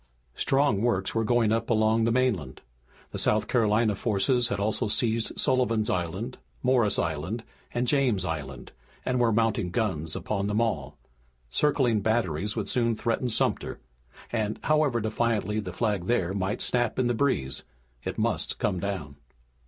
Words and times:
Strong 0.33 0.81
works 0.81 1.13
were 1.13 1.23
going 1.23 1.51
up 1.51 1.69
along 1.69 2.05
the 2.05 2.11
mainland. 2.11 2.61
The 3.11 3.19
South 3.19 3.47
Carolina 3.47 3.93
forces 3.93 4.47
had 4.47 4.59
also 4.59 4.87
seized 4.87 5.39
Sullivan's 5.39 5.91
Island, 5.91 6.39
Morris 6.63 6.97
Island, 6.97 7.43
and 7.71 7.85
James 7.85 8.25
Island 8.25 8.71
and 9.05 9.19
were 9.19 9.31
mounting 9.31 9.69
guns 9.69 10.15
upon 10.15 10.47
them 10.47 10.59
all. 10.59 10.97
Circling 11.51 12.01
batteries 12.01 12.55
would 12.55 12.67
soon 12.67 12.95
threaten 12.95 13.29
Sumter, 13.29 13.79
and, 14.31 14.59
however 14.63 15.01
defiantly 15.01 15.59
the 15.59 15.71
flag 15.71 16.07
there 16.07 16.33
might 16.33 16.61
snap 16.61 16.97
in 16.97 17.05
the 17.05 17.13
breeze, 17.13 17.63
it 18.03 18.17
must 18.17 18.57
come 18.57 18.79
down. 18.79 19.17